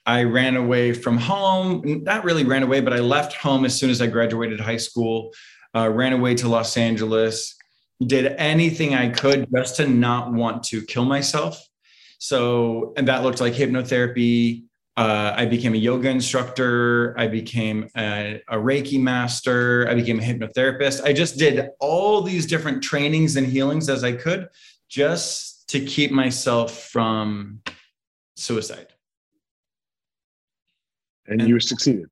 [0.07, 2.03] I ran away from home.
[2.03, 5.31] Not really ran away, but I left home as soon as I graduated high school.
[5.75, 7.55] Uh, ran away to Los Angeles.
[8.05, 11.61] Did anything I could just to not want to kill myself.
[12.17, 14.63] So, and that looked like hypnotherapy.
[14.97, 17.13] Uh, I became a yoga instructor.
[17.19, 19.87] I became a, a, Reiki master.
[19.89, 21.03] I became a hypnotherapist.
[21.03, 24.47] I just did all these different trainings and healings as I could
[24.87, 27.61] just to keep myself from
[28.37, 28.87] suicide.
[31.27, 32.05] And, and you succeeded.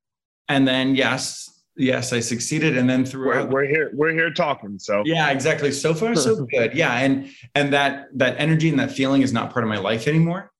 [0.50, 4.78] And then, yes, yes i succeeded and then through we're, we're, here we're here talking
[4.78, 5.02] so.
[5.06, 5.72] Yeah exactly.
[5.72, 6.74] So far so good.
[6.74, 10.08] Yeah and and that that energy and that feeling is not part of my life
[10.08, 10.52] anymore.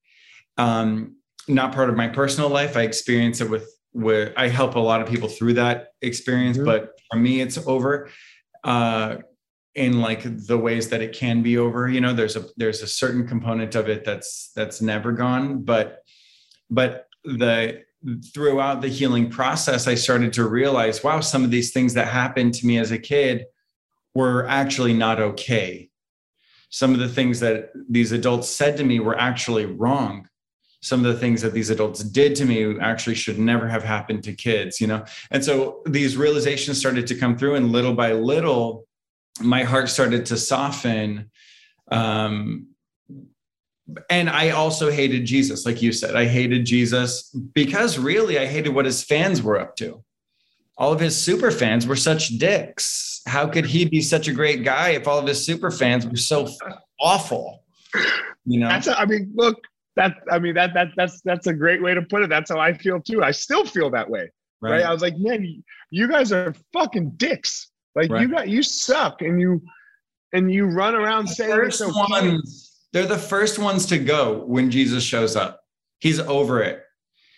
[0.58, 2.78] Um not part of my personal life.
[2.78, 6.66] I experience it with where i help a lot of people through that experience mm-hmm.
[6.66, 8.10] but for me it's over
[8.64, 9.18] uh
[9.76, 11.90] in like the ways that it can be over.
[11.90, 16.04] You know there's a there's a certain component of it that's that's never gone but
[16.70, 17.84] but the
[18.34, 22.54] throughout the healing process, I started to realize, wow, some of these things that happened
[22.56, 23.46] to me as a kid
[24.14, 25.90] were actually not okay.
[26.70, 30.28] Some of the things that these adults said to me were actually wrong.
[30.82, 34.24] Some of the things that these adults did to me actually should never have happened
[34.26, 35.06] to kids, you know?
[35.32, 38.86] And so these realizations started to come through, and little by little,
[39.40, 41.32] my heart started to soften.
[41.92, 42.73] Um,
[44.10, 46.16] and I also hated Jesus, like you said.
[46.16, 50.04] I hated Jesus because really I hated what his fans were up to.
[50.78, 53.22] All of his super fans were such dicks.
[53.28, 56.16] How could he be such a great guy if all of his super fans were
[56.16, 56.48] so
[57.00, 57.64] awful?
[58.46, 59.62] You know, that's a, I mean, look,
[59.96, 62.30] that I mean that that that's that's a great way to put it.
[62.30, 63.24] That's how I feel too.
[63.24, 64.32] I still feel that way.
[64.62, 64.72] Right.
[64.72, 64.84] right?
[64.84, 67.70] I was like, man, you guys are fucking dicks.
[67.96, 68.22] Like right.
[68.22, 69.62] you got you suck and you
[70.34, 72.38] and you run around saying it's okay.
[72.94, 75.62] They're the first ones to go when Jesus shows up.
[76.00, 76.84] He's over it.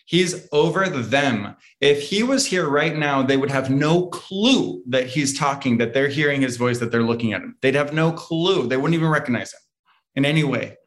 [0.05, 1.55] He's over them.
[1.81, 5.93] If he was here right now, they would have no clue that he's talking, that
[5.93, 7.57] they're hearing his voice, that they're looking at him.
[7.61, 8.67] They'd have no clue.
[8.67, 9.59] They wouldn't even recognize him
[10.15, 10.77] in any way.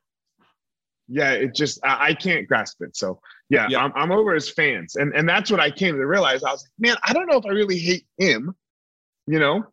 [1.09, 2.95] Yeah, it just I, I can't grasp it.
[2.95, 3.83] So yeah, yeah.
[3.83, 6.45] I'm, I'm over his fans, and and that's what I came to realize.
[6.45, 8.55] I was like, man, I don't know if I really hate him.
[9.27, 9.65] You know,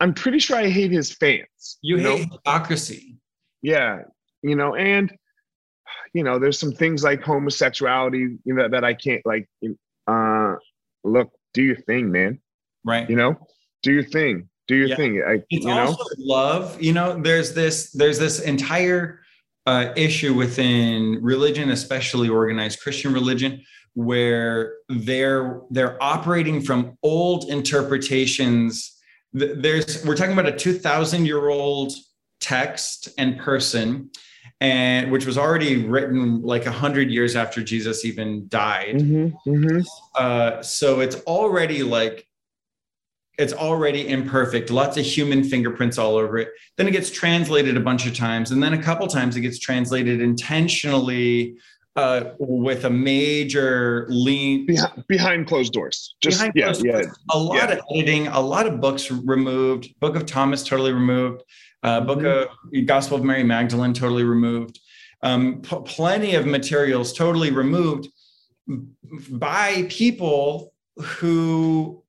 [0.00, 1.78] I'm pretty sure I hate his fans.
[1.80, 2.34] You, you hate know?
[2.36, 3.16] hypocrisy.
[3.62, 4.02] Yeah,
[4.42, 5.12] you know, and
[6.14, 9.48] you know, there's some things like homosexuality, you know, that I can't like
[10.06, 10.56] uh
[11.04, 12.40] look, do your thing, man.
[12.84, 13.08] Right.
[13.08, 13.36] You know,
[13.82, 14.48] do your thing.
[14.68, 14.96] Do your yeah.
[14.96, 15.22] thing.
[15.26, 16.08] I, it's you also know?
[16.18, 16.80] love.
[16.80, 19.20] You know, there's this there's this entire
[19.66, 23.62] uh, issue within religion, especially organized Christian religion,
[23.94, 28.98] where they're they're operating from old interpretations.
[29.32, 31.92] There's we're talking about a 2,000 year old
[32.40, 34.10] text and person
[34.62, 38.94] and which was already written like a hundred years after Jesus even died.
[38.94, 39.80] Mm-hmm, mm-hmm.
[40.14, 42.28] Uh, so it's already like
[43.38, 44.70] it's already imperfect.
[44.70, 46.50] Lots of human fingerprints all over it.
[46.76, 49.58] Then it gets translated a bunch of times, and then a couple times it gets
[49.58, 51.56] translated intentionally
[51.96, 56.14] uh, with a major lean behind, behind closed doors.
[56.22, 57.18] Just behind yeah, yeah, doors.
[57.32, 57.78] A lot yeah.
[57.78, 59.92] of editing, a lot of books removed.
[59.98, 61.42] Book of Thomas totally removed.
[61.82, 62.76] Uh, book mm-hmm.
[62.76, 64.78] of Gospel of Mary Magdalene totally removed.
[65.22, 68.08] Um, p- plenty of materials totally removed
[69.30, 72.02] by people who,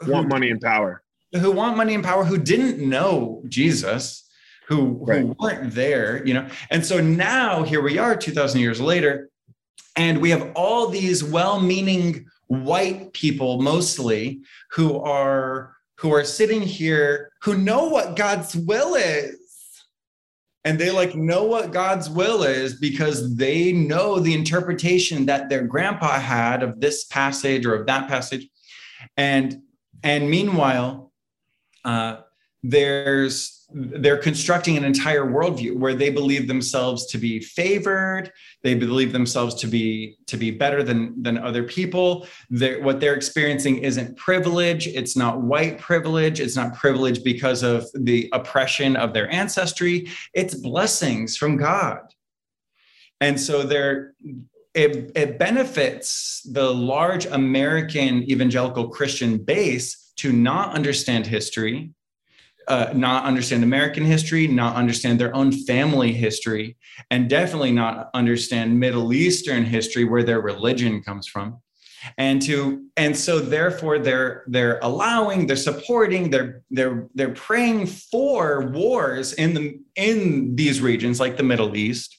[0.00, 1.02] who want money and power.
[1.32, 2.24] Who want money and power?
[2.24, 4.28] Who didn't know Jesus?
[4.68, 5.22] Who, right.
[5.22, 6.24] who weren't there?
[6.26, 6.48] You know.
[6.70, 9.28] And so now here we are, two thousand years later,
[9.96, 17.32] and we have all these well-meaning white people mostly who are who are sitting here
[17.40, 19.38] who know what God's will is.
[20.62, 25.62] And they like know what God's will is because they know the interpretation that their
[25.62, 28.46] grandpa had of this passage or of that passage.
[29.16, 29.62] And
[30.02, 31.10] and meanwhile,
[31.86, 32.18] uh,
[32.62, 38.30] there's they're constructing an entire worldview where they believe themselves to be favored
[38.62, 42.26] they believe themselves to be to be better than than other people.
[42.50, 47.86] They're, what they're experiencing isn't privilege it's not white privilege it's not privilege because of
[47.94, 52.02] the oppression of their ancestry it's blessings from god.
[53.20, 54.14] And so they're
[54.74, 61.92] it, it benefits the large american evangelical christian base to not understand history
[62.68, 66.76] uh, not understand American history, not understand their own family history,
[67.10, 71.58] and definitely not understand Middle Eastern history where their religion comes from.
[72.18, 78.68] And to and so therefore they're they're allowing, they're supporting, they're they're they're praying for
[78.72, 82.18] wars in the in these regions like the Middle East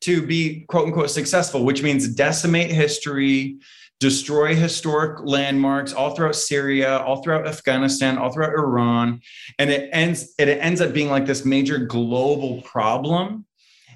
[0.00, 3.58] to be quote unquote successful, which means decimate history,
[4.00, 9.20] destroy historic landmarks all throughout Syria, all throughout Afghanistan, all throughout Iran,
[9.58, 13.46] and it ends it ends up being like this major global problem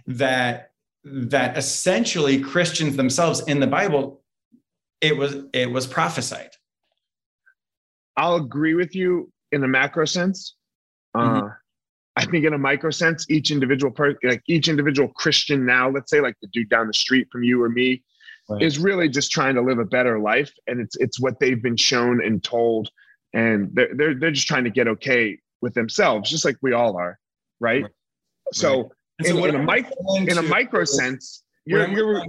[0.06, 0.70] that
[1.04, 4.22] that essentially Christians themselves in the Bible
[5.00, 6.50] it was it was prophesied.
[8.16, 10.54] I'll agree with you in a macro sense.
[11.16, 11.46] Mm-hmm.
[11.46, 11.50] Uh,
[12.16, 16.10] I think in a micro sense, each individual person, like each individual Christian now, let's
[16.10, 18.02] say like the dude down the street from you or me,
[18.48, 18.62] right.
[18.62, 21.76] is really just trying to live a better life, and it's it's what they've been
[21.76, 22.90] shown and told,
[23.32, 26.96] and they're they're they're just trying to get okay with themselves, just like we all
[26.96, 27.18] are,
[27.60, 27.82] right?
[27.82, 27.92] right.
[28.52, 28.90] So, right.
[29.20, 32.24] In, so in, a mic- in a micro sense, you're, you're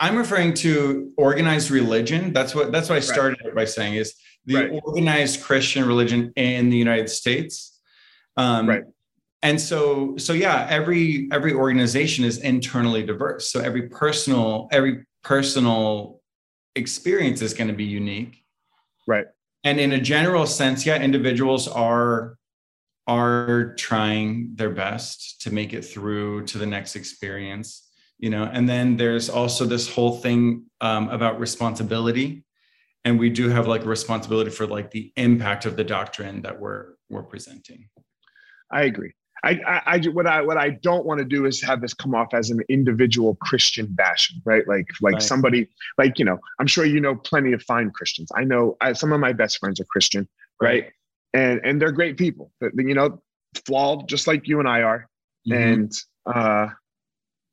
[0.00, 2.32] I'm referring to organized religion.
[2.32, 3.54] That's what that's what I started right.
[3.54, 4.14] by saying is
[4.46, 4.80] the right.
[4.84, 7.80] organized Christian religion in the United States.
[8.36, 8.84] Um, right
[9.44, 16.20] and so so yeah every every organization is internally diverse so every personal every personal
[16.76, 18.44] experience is going to be unique.
[19.06, 19.26] Right.
[19.64, 22.36] And in a general sense yeah individuals are
[23.06, 27.84] are trying their best to make it through to the next experience
[28.18, 28.48] you know?
[28.50, 32.44] And then there's also this whole thing um, about responsibility.
[33.04, 36.94] And we do have like responsibility for like the impact of the doctrine that we're
[37.10, 37.88] we're presenting.
[38.70, 39.12] I agree
[39.44, 42.14] I, I, I, what I, what I don't want to do is have this come
[42.14, 44.66] off as an individual Christian bashing, right?
[44.66, 45.22] Like, like right.
[45.22, 45.68] somebody,
[45.98, 48.30] like you know, I'm sure you know plenty of fine Christians.
[48.34, 50.26] I know I, some of my best friends are Christian,
[50.60, 50.84] right?
[50.84, 50.92] right?
[51.34, 53.20] And and they're great people, but you know,
[53.66, 55.08] flawed just like you and I are,
[55.46, 55.52] mm-hmm.
[55.52, 55.92] and
[56.26, 56.68] uh,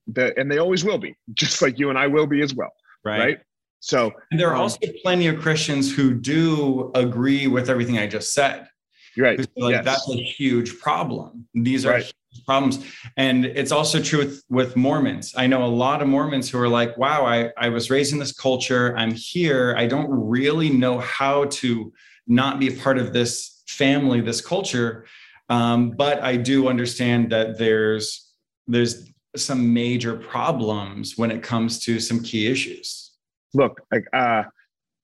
[0.08, 2.72] the and they always will be, just like you and I will be as well,
[3.04, 3.20] right?
[3.20, 3.40] right?
[3.82, 8.08] So, and there are um, also plenty of Christians who do agree with everything I
[8.08, 8.68] just said.
[9.16, 9.40] You're right.
[9.58, 9.86] Like yes.
[9.86, 11.48] that's a huge problem.
[11.54, 12.14] These are right.
[12.46, 12.86] problems.
[13.18, 15.34] And it's also true with, with Mormons.
[15.36, 18.20] I know a lot of Mormons who are like, wow, I, I was raised in
[18.20, 18.96] this culture.
[18.98, 19.76] I'm here.
[19.78, 21.92] I don't really know how to
[22.28, 25.06] not be a part of this family, this culture.
[25.50, 28.30] Um, but I do understand that there's
[28.68, 33.12] there's some major problems when it comes to some key issues.
[33.54, 34.44] Look, like uh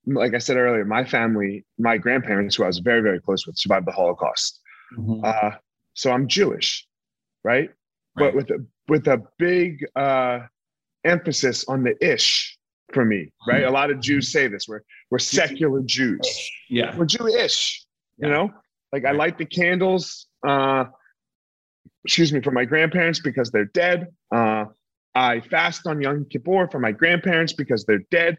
[0.08, 3.58] like I said earlier, my family, my grandparents, who I was very, very close with,
[3.58, 4.62] survived the Holocaust.
[4.98, 5.22] Mm-hmm.
[5.24, 5.52] Uh,
[5.94, 6.88] so I'm Jewish,
[7.44, 7.70] right?
[7.70, 7.74] right?
[8.16, 10.40] But with a with a big uh,
[11.04, 12.58] emphasis on the ish
[12.94, 13.62] for me, right?
[13.62, 13.70] Mm-hmm.
[13.70, 14.82] A lot of Jews say this: we're
[15.12, 16.50] we're secular Jews.
[16.70, 17.86] Yeah, we're Jewish.
[18.18, 18.28] Yeah.
[18.28, 18.54] You know,
[18.94, 19.14] like right.
[19.14, 20.28] I light the candles.
[20.48, 20.86] Uh,
[22.06, 24.08] excuse me, for my grandparents because they're dead.
[24.34, 24.66] Uh,
[25.14, 28.38] I fast on Yom Kippur for my grandparents because they're dead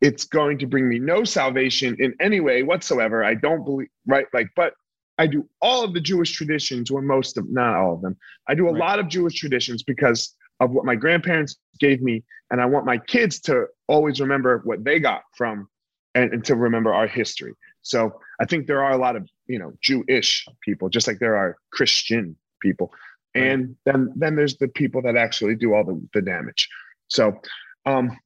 [0.00, 3.24] it's going to bring me no salvation in any way whatsoever.
[3.24, 4.26] I don't believe, right?
[4.32, 4.74] Like, but
[5.18, 8.16] I do all of the Jewish traditions, or most of, not all of them.
[8.48, 8.78] I do a right.
[8.78, 12.22] lot of Jewish traditions because of what my grandparents gave me.
[12.50, 15.68] And I want my kids to always remember what they got from
[16.14, 17.54] and, and to remember our history.
[17.82, 21.36] So I think there are a lot of, you know, Jewish people, just like there
[21.36, 22.92] are Christian people.
[23.34, 26.68] And then, then there's the people that actually do all the, the damage.
[27.08, 27.38] So,
[27.84, 28.16] um,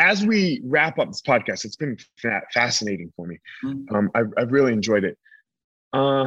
[0.00, 3.38] as we wrap up this podcast, it's been fa- fascinating for me.
[3.62, 3.94] Mm-hmm.
[3.94, 5.18] Um, I've, I've, really enjoyed it.
[5.92, 6.26] Uh,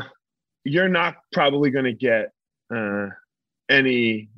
[0.64, 2.32] you're not probably going to get
[2.74, 3.08] uh,
[3.70, 4.30] any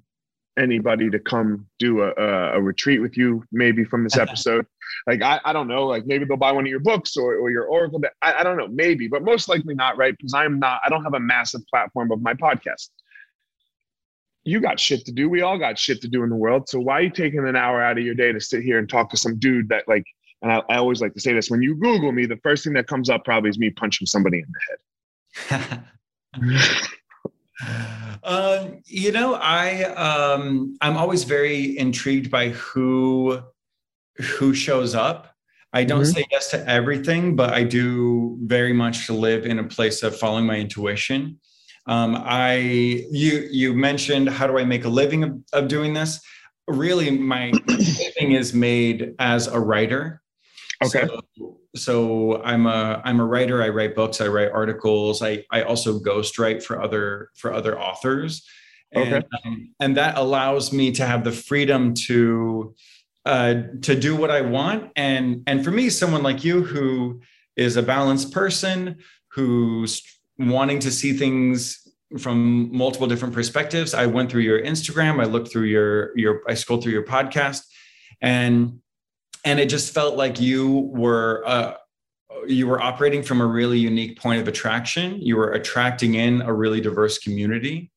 [0.58, 2.14] anybody to come do a,
[2.54, 4.66] a, retreat with you maybe from this episode
[5.06, 7.50] like I, I don't know like maybe they'll buy one of your books or, or
[7.50, 10.80] your oracle I, I don't know maybe but most likely not right because i'm not
[10.86, 12.88] i don't have a massive platform of my podcast
[14.46, 15.28] you got shit to do.
[15.28, 16.70] We all got shit to do in the world.
[16.70, 18.88] So why are you taking an hour out of your day to sit here and
[18.88, 20.06] talk to some dude that like,
[20.44, 22.74] and I, I always like to say this, when you Google me, the first thing
[22.74, 24.46] that comes up probably is me punching somebody in
[25.50, 25.84] the head.
[28.24, 33.40] uh, you know, I um, I'm always very intrigued by who
[34.18, 35.34] who shows up.
[35.74, 36.12] I don't mm-hmm.
[36.12, 40.18] say yes to everything, but I do very much to live in a place of
[40.18, 41.40] following my intuition.
[41.88, 42.56] Um, I
[43.12, 46.20] you you mentioned how do I make a living of, of doing this?
[46.68, 50.22] Really, my living is made as a writer.
[50.84, 51.08] Okay.
[51.38, 53.62] So, so, I'm a I'm a writer.
[53.62, 54.20] I write books.
[54.20, 55.22] I write articles.
[55.22, 58.48] I I also ghostwrite for other for other authors.
[58.92, 59.28] And, okay.
[59.46, 62.74] Um, and that allows me to have the freedom to
[63.26, 64.92] uh, to do what I want.
[64.96, 67.22] And and for me, someone like you who
[67.56, 68.98] is a balanced person
[69.30, 70.02] who's
[70.38, 71.82] wanting to see things
[72.20, 73.94] from multiple different perspectives.
[73.94, 77.62] I went through your Instagram, I looked through your your I scrolled through your podcast
[78.22, 78.80] and
[79.44, 81.76] and it just felt like you were uh,
[82.48, 85.22] you were operating from a really unique point of attraction.
[85.22, 87.92] You were attracting in a really diverse community.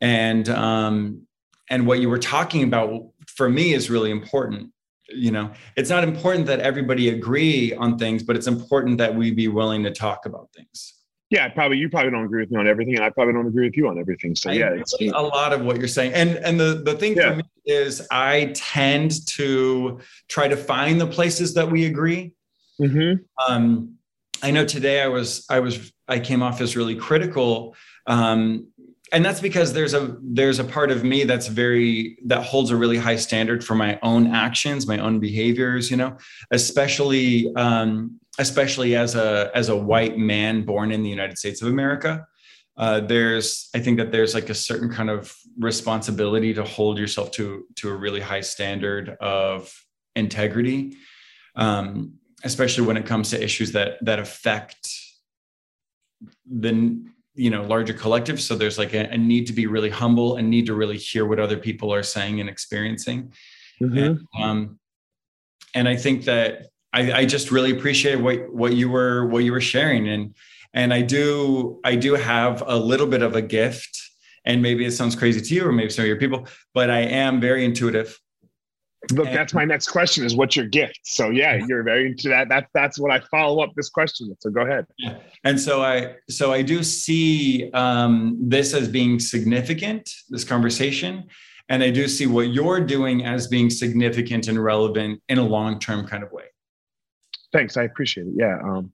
[0.00, 1.26] And um
[1.70, 4.72] and what you were talking about for me is really important
[5.10, 9.30] you know it's not important that everybody agree on things but it's important that we
[9.30, 10.97] be willing to talk about things
[11.30, 13.66] yeah probably you probably don't agree with me on everything and i probably don't agree
[13.66, 16.58] with you on everything so yeah it's a lot of what you're saying and and
[16.58, 17.30] the the thing yeah.
[17.30, 22.32] for me is i tend to try to find the places that we agree
[22.80, 23.22] mm-hmm.
[23.48, 23.94] um
[24.42, 27.74] i know today i was i was i came off as really critical
[28.06, 28.66] um
[29.12, 32.76] and that's because there's a there's a part of me that's very that holds a
[32.76, 36.16] really high standard for my own actions my own behaviors you know
[36.50, 41.68] especially um, especially as a as a white man born in the united states of
[41.68, 42.26] america
[42.76, 47.30] uh, there's i think that there's like a certain kind of responsibility to hold yourself
[47.30, 49.72] to to a really high standard of
[50.16, 50.96] integrity
[51.56, 52.14] um,
[52.44, 54.88] especially when it comes to issues that that affect
[56.46, 57.02] the
[57.34, 60.50] you know larger collective so there's like a, a, need to be really humble and
[60.50, 63.32] need to really hear what other people are saying and experiencing
[63.80, 63.96] mm-hmm.
[63.96, 64.78] and, um,
[65.74, 69.52] and i think that I, I just really appreciate what what you were what you
[69.52, 70.34] were sharing and
[70.74, 74.00] and i do i do have a little bit of a gift
[74.44, 77.00] and maybe it sounds crazy to you or maybe some of your people but i
[77.00, 78.18] am very intuitive
[79.12, 81.00] Look, that's my next question is what's your gift?
[81.04, 82.48] So yeah, you're very into that.
[82.48, 84.36] That's that's what I follow up this question.
[84.40, 84.86] So go ahead.
[85.44, 91.28] And so I so I do see um, this as being significant, this conversation.
[91.68, 96.06] And I do see what you're doing as being significant and relevant in a long-term
[96.06, 96.44] kind of way.
[97.52, 97.76] Thanks.
[97.76, 98.34] I appreciate it.
[98.36, 98.58] Yeah.
[98.62, 98.92] Um,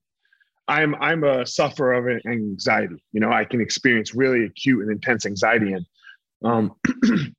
[0.67, 3.03] I'm I'm a sufferer of anxiety.
[3.13, 5.85] You know, I can experience really acute and intense anxiety and
[6.45, 6.75] um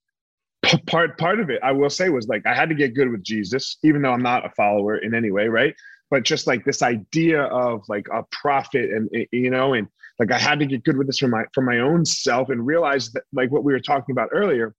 [0.88, 3.24] part part of it i will say was like i had to get good with
[3.24, 5.76] jesus even though i'm not a follower in any way right
[6.09, 9.88] but just like this idea of like a prophet and eh, you know and
[10.20, 12.66] like i had to get good with this for my for my own self and
[12.66, 14.74] realize that like what we were talking about earlier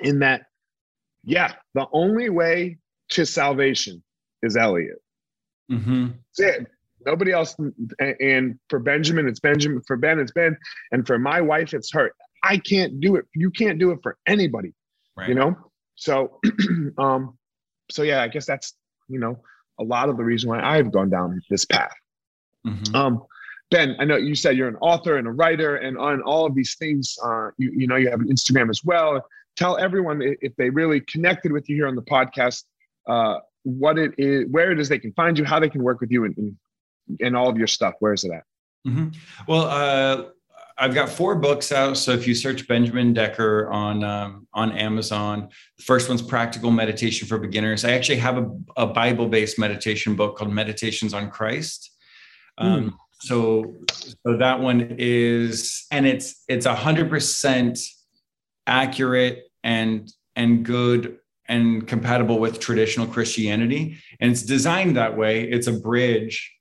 [0.00, 0.46] in that
[1.24, 2.76] yeah the only way
[3.08, 4.02] to salvation
[4.42, 4.98] is elliot
[5.70, 6.06] mm-hmm.
[6.38, 6.66] that's it
[7.06, 7.56] nobody else
[8.20, 10.56] and for benjamin it's benjamin for ben it's ben
[10.92, 12.10] and for my wife it's her
[12.44, 14.74] i can't do it you can't do it for anybody
[15.16, 15.28] right.
[15.28, 15.56] you know
[15.94, 16.40] so
[16.98, 17.38] um
[17.90, 18.74] so yeah i guess that's
[19.08, 19.38] you know
[19.78, 21.94] a lot of the reason why i've gone down this path
[22.66, 22.94] mm-hmm.
[22.94, 23.22] um
[23.70, 26.54] ben i know you said you're an author and a writer and on all of
[26.54, 29.24] these things uh you, you know you have an instagram as well
[29.56, 32.64] tell everyone if they really connected with you here on the podcast
[33.08, 36.00] uh what it is where it is they can find you how they can work
[36.00, 36.56] with you and
[37.20, 38.44] and, all of your stuff where is it at
[38.86, 39.08] mm-hmm.
[39.48, 40.24] well uh
[40.78, 41.96] I've got four books out.
[41.96, 45.48] So if you search Benjamin Decker on um, on Amazon,
[45.78, 47.84] the first one's Practical Meditation for Beginners.
[47.84, 51.90] I actually have a, a Bible based meditation book called Meditations on Christ.
[52.58, 52.92] Um, mm.
[53.20, 57.78] So so that one is, and it's it's a hundred percent
[58.66, 61.18] accurate and and good
[61.48, 65.44] and compatible with traditional Christianity, and it's designed that way.
[65.44, 66.56] It's a bridge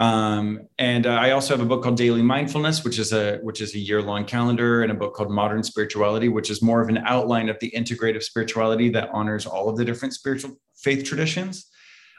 [0.00, 3.60] um, and uh, I also have a book called Daily Mindfulness, which is a which
[3.60, 6.88] is a year long calendar, and a book called Modern Spirituality, which is more of
[6.88, 11.70] an outline of the integrative spirituality that honors all of the different spiritual faith traditions.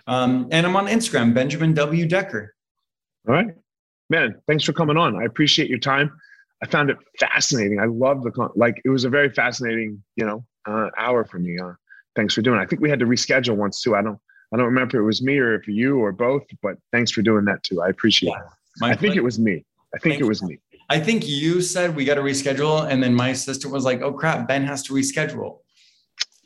[0.07, 2.55] Um, and I'm on Instagram, Benjamin W Decker.
[3.27, 3.47] All right,
[4.09, 4.35] man.
[4.47, 5.21] Thanks for coming on.
[5.21, 6.11] I appreciate your time.
[6.63, 7.81] I found it fascinating.
[7.81, 8.81] I love the like.
[8.85, 11.59] It was a very fascinating, you know, uh, hour for me.
[11.59, 11.73] Uh,
[12.15, 12.59] thanks for doing.
[12.59, 12.63] it.
[12.63, 13.95] I think we had to reschedule once too.
[13.95, 14.19] I don't.
[14.53, 17.21] I don't remember if it was me or if you or both, but thanks for
[17.21, 17.81] doing that too.
[17.81, 18.45] I appreciate yeah, it.
[18.45, 18.99] I pleasure.
[18.99, 19.65] think it was me.
[19.93, 20.59] I think it was me.
[20.89, 24.13] I think you said we got to reschedule, and then my assistant was like, "Oh
[24.13, 25.59] crap, Ben has to reschedule."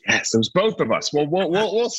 [0.08, 1.12] Yes, it was both of us.
[1.12, 1.92] Well, we'll we'll we'll,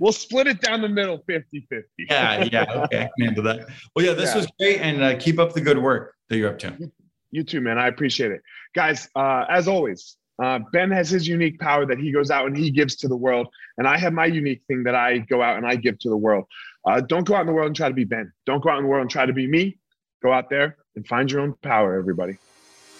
[0.00, 1.86] we'll split it down the middle 50 50.
[1.98, 3.68] Yeah, yeah, okay, handle that.
[3.94, 4.36] Well, yeah, this yeah.
[4.36, 6.90] was great, and uh, keep up the good work that you're up to.
[7.30, 7.78] You too, man.
[7.78, 8.40] I appreciate it,
[8.74, 9.08] guys.
[9.14, 12.70] Uh, as always, uh, ben has his unique power that he goes out and he
[12.70, 13.48] gives to the world.
[13.78, 16.16] And I have my unique thing that I go out and I give to the
[16.16, 16.46] world.
[16.86, 18.32] Uh, don't go out in the world and try to be Ben.
[18.46, 19.78] Don't go out in the world and try to be me.
[20.22, 22.38] Go out there and find your own power, everybody.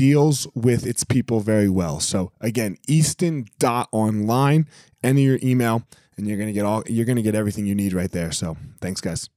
[0.00, 2.00] deals with its people very well.
[2.00, 4.66] So again, Easton.online,
[5.04, 5.82] enter your email
[6.16, 8.32] and you're gonna get all you're gonna get everything you need right there.
[8.32, 9.28] So thanks, guys.